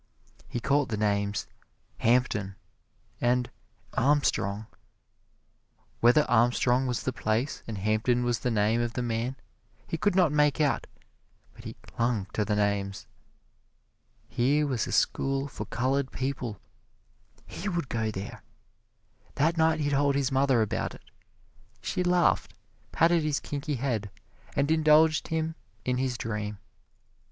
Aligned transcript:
He 0.47 0.59
caught 0.59 0.89
the 0.89 0.97
names 0.97 1.45
"Hampton" 1.99 2.55
and 3.21 3.51
"Armstrong." 3.93 4.65
Whether 5.99 6.23
Armstrong 6.23 6.87
was 6.87 7.03
the 7.03 7.13
place 7.13 7.61
and 7.67 7.77
Hampton 7.77 8.23
was 8.23 8.39
the 8.39 8.49
name 8.49 8.81
of 8.81 8.93
the 8.93 9.03
man, 9.03 9.35
he 9.85 9.99
could 9.99 10.15
not 10.15 10.31
make 10.31 10.59
out, 10.59 10.87
but 11.53 11.65
he 11.65 11.75
clung 11.83 12.25
to 12.33 12.43
the 12.43 12.55
names. 12.55 13.05
Here 14.27 14.65
was 14.65 14.87
a 14.87 14.91
school 14.91 15.47
for 15.47 15.65
colored 15.65 16.11
people 16.11 16.59
he 17.45 17.69
would 17.69 17.87
go 17.87 18.09
there! 18.09 18.41
That 19.35 19.55
night 19.55 19.81
he 19.81 19.91
told 19.91 20.15
his 20.15 20.31
mother 20.31 20.63
about 20.63 20.95
it. 20.95 21.03
She 21.79 22.03
laughed, 22.03 22.55
patted 22.91 23.21
his 23.21 23.39
kinky 23.39 23.75
head, 23.75 24.09
and 24.55 24.71
indulged 24.71 25.27
him 25.27 25.53
in 25.85 25.97
his 25.99 26.17
dream. 26.17 26.57